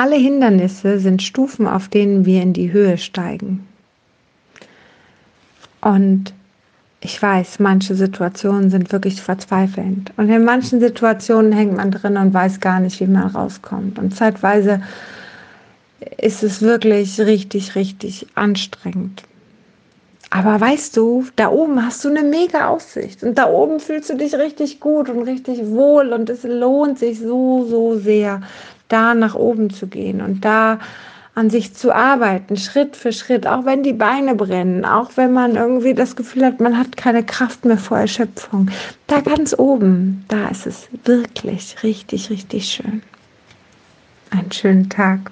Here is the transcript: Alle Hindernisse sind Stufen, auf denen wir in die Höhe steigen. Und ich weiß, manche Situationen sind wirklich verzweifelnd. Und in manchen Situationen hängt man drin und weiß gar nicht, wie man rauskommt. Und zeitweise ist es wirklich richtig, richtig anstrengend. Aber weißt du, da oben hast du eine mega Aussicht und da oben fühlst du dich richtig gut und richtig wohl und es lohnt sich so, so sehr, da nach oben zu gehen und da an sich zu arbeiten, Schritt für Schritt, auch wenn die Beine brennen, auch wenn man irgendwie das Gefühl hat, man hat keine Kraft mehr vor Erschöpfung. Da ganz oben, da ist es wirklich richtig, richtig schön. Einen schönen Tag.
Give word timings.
Alle 0.00 0.16
Hindernisse 0.16 0.98
sind 0.98 1.22
Stufen, 1.22 1.66
auf 1.66 1.88
denen 1.88 2.24
wir 2.24 2.40
in 2.40 2.54
die 2.54 2.72
Höhe 2.72 2.96
steigen. 2.96 3.68
Und 5.82 6.32
ich 7.02 7.20
weiß, 7.20 7.58
manche 7.58 7.94
Situationen 7.94 8.70
sind 8.70 8.92
wirklich 8.92 9.20
verzweifelnd. 9.20 10.14
Und 10.16 10.30
in 10.30 10.42
manchen 10.42 10.80
Situationen 10.80 11.52
hängt 11.52 11.76
man 11.76 11.90
drin 11.90 12.16
und 12.16 12.32
weiß 12.32 12.60
gar 12.60 12.80
nicht, 12.80 12.98
wie 13.00 13.06
man 13.08 13.26
rauskommt. 13.26 13.98
Und 13.98 14.16
zeitweise 14.16 14.80
ist 16.16 16.42
es 16.42 16.62
wirklich 16.62 17.20
richtig, 17.20 17.74
richtig 17.74 18.26
anstrengend. 18.34 19.24
Aber 20.30 20.58
weißt 20.58 20.96
du, 20.96 21.26
da 21.36 21.50
oben 21.50 21.84
hast 21.84 22.02
du 22.06 22.08
eine 22.08 22.22
mega 22.22 22.68
Aussicht 22.68 23.22
und 23.22 23.36
da 23.36 23.50
oben 23.50 23.80
fühlst 23.80 24.08
du 24.08 24.16
dich 24.16 24.32
richtig 24.34 24.80
gut 24.80 25.10
und 25.10 25.24
richtig 25.24 25.58
wohl 25.66 26.14
und 26.14 26.30
es 26.30 26.42
lohnt 26.42 26.98
sich 26.98 27.18
so, 27.18 27.66
so 27.68 27.98
sehr, 27.98 28.40
da 28.90 29.14
nach 29.14 29.34
oben 29.34 29.70
zu 29.70 29.86
gehen 29.86 30.20
und 30.20 30.44
da 30.44 30.78
an 31.34 31.48
sich 31.48 31.74
zu 31.74 31.94
arbeiten, 31.94 32.56
Schritt 32.56 32.96
für 32.96 33.12
Schritt, 33.12 33.46
auch 33.46 33.64
wenn 33.64 33.82
die 33.82 33.92
Beine 33.92 34.34
brennen, 34.34 34.84
auch 34.84 35.12
wenn 35.16 35.32
man 35.32 35.56
irgendwie 35.56 35.94
das 35.94 36.16
Gefühl 36.16 36.44
hat, 36.44 36.60
man 36.60 36.76
hat 36.76 36.96
keine 36.96 37.24
Kraft 37.24 37.64
mehr 37.64 37.78
vor 37.78 37.98
Erschöpfung. 37.98 38.68
Da 39.06 39.20
ganz 39.20 39.54
oben, 39.56 40.24
da 40.28 40.48
ist 40.48 40.66
es 40.66 40.88
wirklich 41.04 41.82
richtig, 41.82 42.30
richtig 42.30 42.66
schön. 42.66 43.02
Einen 44.30 44.52
schönen 44.52 44.88
Tag. 44.88 45.30